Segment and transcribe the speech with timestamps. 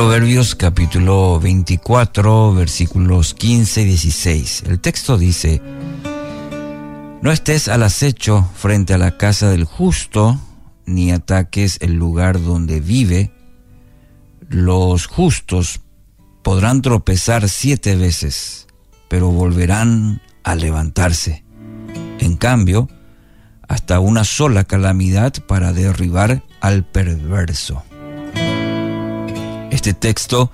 [0.00, 4.62] Proverbios capítulo 24 versículos 15 y 16.
[4.66, 5.60] El texto dice,
[7.20, 10.40] No estés al acecho frente a la casa del justo,
[10.86, 13.30] ni ataques el lugar donde vive.
[14.48, 15.82] Los justos
[16.42, 18.68] podrán tropezar siete veces,
[19.06, 21.44] pero volverán a levantarse.
[22.20, 22.88] En cambio,
[23.68, 27.84] hasta una sola calamidad para derribar al perverso.
[29.80, 30.52] Este texto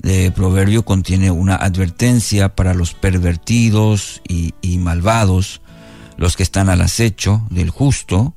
[0.00, 5.60] de Proverbio contiene una advertencia para los pervertidos y, malvados,
[6.16, 8.34] los que están al acecho del justo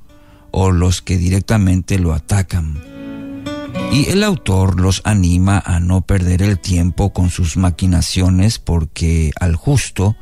[0.51, 2.79] o los que directamente lo atacan.
[3.91, 9.55] Y el autor los anima a no perder el tiempo con sus maquinaciones porque al
[9.55, 10.15] justo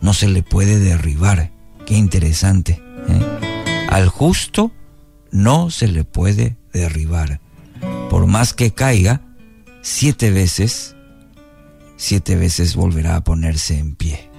[0.00, 1.52] no se le puede derribar.
[1.86, 2.82] Qué interesante.
[3.06, 3.86] ¿eh?
[3.88, 4.72] Al justo
[5.30, 7.40] no se le puede derribar.
[8.10, 9.29] Por más que caiga,
[9.82, 10.96] siete veces,
[11.96, 14.30] siete veces volverá a ponerse en pie.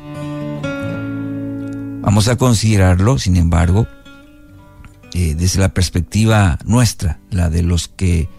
[2.01, 3.87] Vamos a considerarlo, sin embargo,
[5.13, 8.29] eh, desde la perspectiva nuestra, la de los que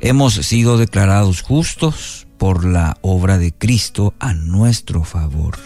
[0.00, 5.56] hemos sido declarados justos por la obra de Cristo a nuestro favor.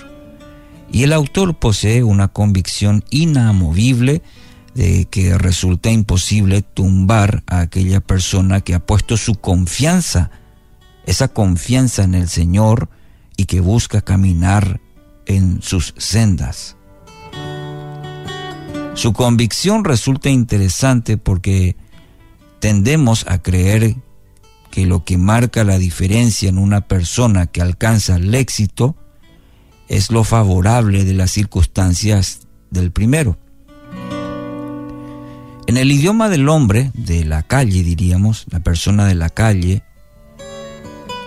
[0.92, 4.22] Y el autor posee una convicción inamovible
[4.74, 10.30] de que resulta imposible tumbar a aquella persona que ha puesto su confianza,
[11.06, 12.88] esa confianza en el Señor
[13.36, 14.80] y que busca caminar
[15.26, 16.76] en sus sendas.
[18.94, 21.76] Su convicción resulta interesante porque
[22.58, 23.96] tendemos a creer
[24.70, 28.96] que lo que marca la diferencia en una persona que alcanza el éxito
[29.88, 32.40] es lo favorable de las circunstancias
[32.70, 33.38] del primero.
[35.66, 39.82] En el idioma del hombre, de la calle diríamos, la persona de la calle,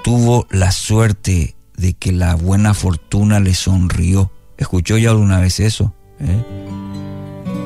[0.03, 4.31] tuvo la suerte de que la buena fortuna le sonrió.
[4.57, 5.93] ¿Escuchó ya alguna vez eso?
[6.19, 6.43] ¿Eh?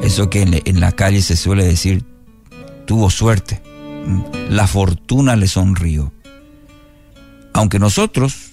[0.04, 2.06] Eso que en, la calle se suele decir,
[2.86, 3.62] tuvo suerte.
[4.50, 6.14] La fortuna le sonrió.
[7.54, 8.52] Aunque nosotros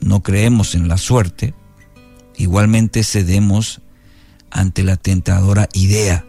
[0.00, 1.54] no creemos en la suerte,
[2.36, 3.80] igualmente cedemos
[4.50, 6.24] ante la tentadora idea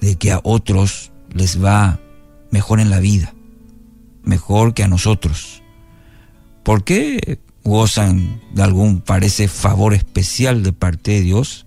[0.00, 1.98] de que a otros les va
[2.50, 3.34] mejor en la vida,
[4.22, 5.62] mejor que a nosotros.
[6.62, 11.66] ¿Por qué gozan de algún, parece, favor especial de parte de Dios,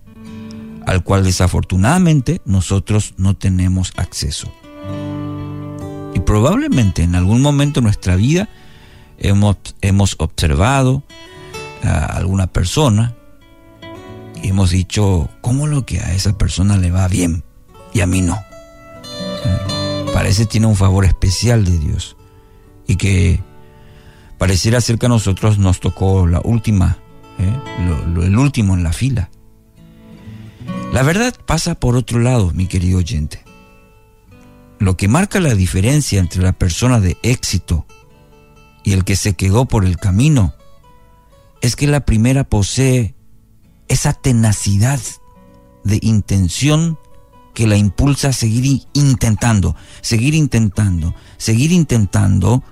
[0.86, 4.52] al cual desafortunadamente nosotros no tenemos acceso?
[6.14, 8.48] Y probablemente en algún momento de nuestra vida
[9.18, 11.02] hemos, hemos observado
[11.82, 13.14] a alguna persona
[14.42, 17.42] y hemos dicho, ¿cómo lo que a esa persona le va bien
[17.92, 18.38] y a mí no?
[20.12, 22.16] Parece tiene un favor especial de Dios
[22.86, 23.40] y que
[24.38, 26.98] pareciera ser que a nosotros nos tocó la última,
[27.38, 27.52] ¿eh?
[28.22, 29.30] el último en la fila.
[30.92, 33.44] La verdad pasa por otro lado, mi querido oyente.
[34.78, 37.86] Lo que marca la diferencia entre la persona de éxito
[38.84, 40.54] y el que se quedó por el camino
[41.62, 43.14] es que la primera posee
[43.88, 45.00] esa tenacidad
[45.84, 46.98] de intención
[47.54, 52.62] que la impulsa a seguir intentando, seguir intentando, seguir intentando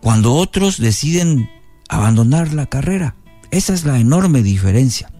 [0.00, 1.50] cuando otros deciden
[1.88, 3.16] abandonar la carrera.
[3.50, 5.10] Esa es la enorme diferencia.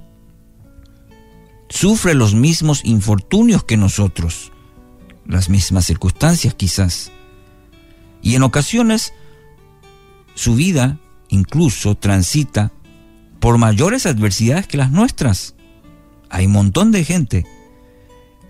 [1.69, 4.53] Sufre los mismos infortunios que nosotros,
[5.27, 7.13] las mismas circunstancias quizás.
[8.23, 9.13] Y en ocasiones
[10.35, 12.73] su vida incluso transita
[13.41, 15.55] por mayores adversidades que las nuestras.
[16.31, 17.47] Hay un montón de gente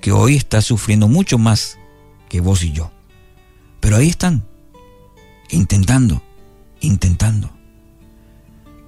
[0.00, 1.78] que hoy está sufriendo mucho más
[2.28, 2.90] que vos y yo.
[3.80, 4.46] Pero ahí están,
[5.50, 6.22] intentando,
[6.80, 7.50] intentando.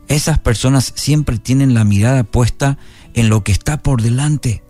[0.08, 2.78] Esas personas siempre tienen la mirada puesta
[3.14, 4.62] en lo que está por delante.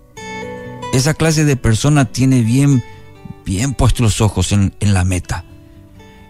[0.92, 2.82] Esa clase de persona tiene bien
[3.50, 5.44] bien puestos los ojos en, la meta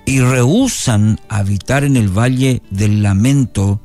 [0.06, 3.80] y rehusan habitar en el valle del lamento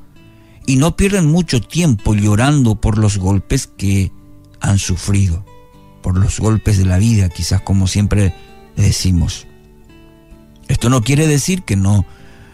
[0.66, 4.12] y no pierden mucho tiempo llorando por los golpes que
[4.62, 5.46] han sufrido,
[6.02, 8.34] por los golpes de la vida, quizás como siempre
[8.76, 9.48] decimos.
[10.68, 12.06] Esto no quiere decir que no,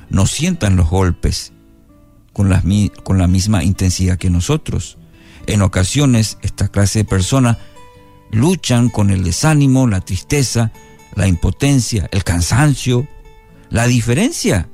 [0.09, 1.53] no sientan los golpes
[2.33, 2.63] con la,
[3.03, 4.97] con la misma intensidad que nosotros.
[5.47, 7.57] En ocasiones esta clase de persona
[8.31, 10.71] luchan con el desánimo, la tristeza,
[11.15, 13.07] la impotencia, el cansancio.
[13.69, 14.67] La diferencia,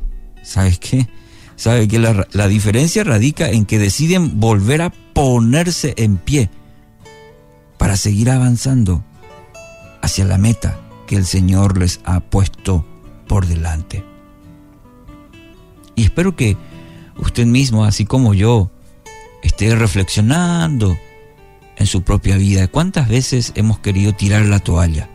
[0.43, 1.07] ¿sabes qué?
[1.55, 6.49] ¿Sabe que la, la diferencia radica en que deciden volver a ponerse en pie
[7.77, 9.03] para seguir avanzando
[10.01, 12.85] hacia la meta que el Señor les ha puesto
[13.27, 14.03] por delante.
[15.95, 16.57] Y espero que
[17.17, 18.69] usted mismo, así como yo,
[19.43, 20.97] esté reflexionando
[21.75, 22.67] en su propia vida.
[22.67, 25.09] ¿Cuántas veces hemos querido tirar la toalla?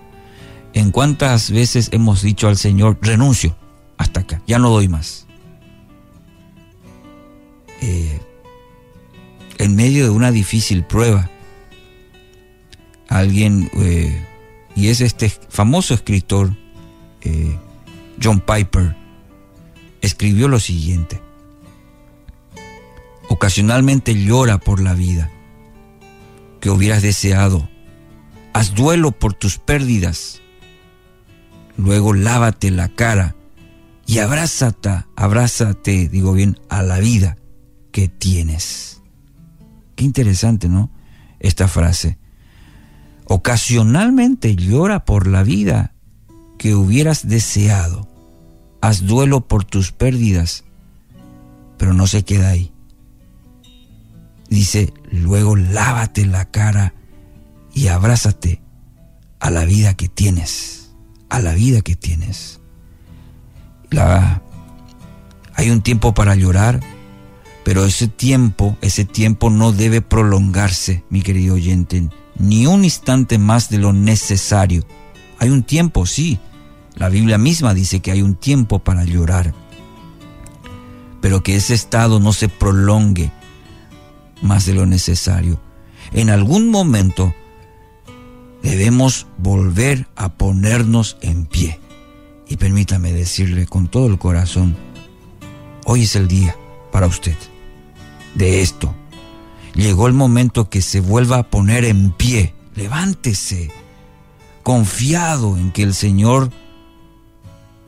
[0.75, 3.57] ¿En cuántas veces hemos dicho al Señor, renuncio
[3.99, 5.27] hasta acá, ya no doy más?
[7.81, 8.21] Eh,
[9.59, 11.31] en medio de una difícil prueba,
[13.09, 14.25] alguien, eh,
[14.75, 16.57] y es este famoso escritor,
[18.23, 18.97] John Piper,
[20.01, 21.21] escribió lo siguiente.
[23.29, 25.31] Ocasionalmente llora por la vida
[26.61, 27.69] que hubieras deseado.
[28.53, 30.41] Haz duelo por tus pérdidas.
[31.77, 33.35] Luego lávate la cara
[34.07, 37.37] y abrázate, abrázate, digo bien, a la vida
[37.91, 39.01] que tienes.
[39.97, 40.91] Qué interesante, ¿no?
[41.41, 42.19] Esta frase.
[43.25, 45.95] Ocasionalmente llora por la vida
[46.59, 48.12] que hubieras deseado.
[48.83, 50.65] Haz duelo por tus pérdidas,
[51.79, 52.73] pero no se queda ahí.
[54.51, 56.93] Dice, luego lávate la cara
[57.73, 58.61] y abrázate
[59.39, 60.91] a la vida que tienes,
[61.31, 62.61] a la vida que tienes.
[63.91, 64.43] La,
[65.55, 66.81] hay un tiempo para llorar,
[67.65, 73.71] pero ese tiempo, ese tiempo no debe prolongarse, mi querido oyente, ni un instante más
[73.71, 74.85] de lo necesario.
[75.39, 76.41] Hay un tiempo, sí.
[76.97, 79.55] La Biblia misma dice que hay un tiempo para llorar,
[81.21, 83.33] pero que ese estado no se prolongue
[84.43, 85.61] más de lo necesario.
[86.13, 87.35] En algún momento
[88.63, 91.81] debemos volver a ponernos en pie.
[92.49, 94.77] Y permítame decirle con todo el corazón,
[95.85, 96.55] hoy es el día
[96.91, 97.37] para usted
[98.35, 98.95] de esto.
[99.75, 102.55] Llegó el momento que se vuelva a poner en pie.
[102.75, 103.71] Levántese,
[104.63, 106.51] confiado en que el Señor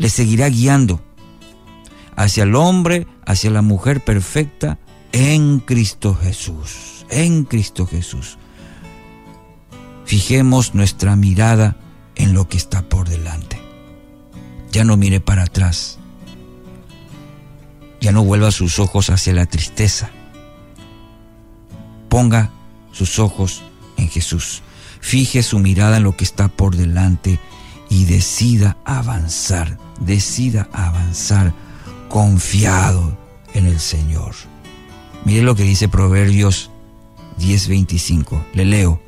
[0.04, 1.00] le seguirá guiando
[2.14, 4.78] hacia el hombre, hacia la mujer perfecta,
[5.12, 8.36] en Cristo Jesús, en Cristo Jesús.
[10.04, 11.78] Fijemos nuestra mirada
[12.16, 13.58] en lo que está por delante.
[14.70, 15.98] Ya no mire para atrás.
[18.02, 20.10] Ya no vuelva sus ojos hacia la tristeza.
[22.10, 22.50] Ponga
[22.92, 23.62] sus ojos
[23.96, 24.60] en Jesús.
[25.00, 27.40] Fije su mirada en lo que está por delante
[27.88, 31.52] y decida avanzar, decida avanzar
[32.08, 33.16] confiado
[33.54, 34.34] en el Señor.
[35.24, 36.70] Mire lo que dice Proverbios
[37.38, 38.44] 10:25.
[38.54, 39.02] Le leo.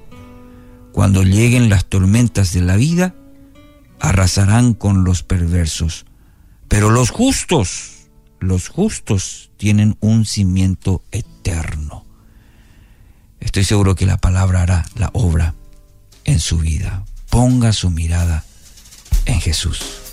[0.93, 3.15] Cuando lleguen las tormentas de la vida,
[4.01, 6.07] arrasarán con los perversos.
[6.69, 8.09] Pero los justos,
[8.41, 12.05] los justos tienen un cimiento eterno.
[13.41, 15.55] Estoy seguro que la palabra hará la obra
[16.25, 17.05] en su vida.
[17.31, 18.46] Ponga su mirada
[19.27, 20.06] en Jesús.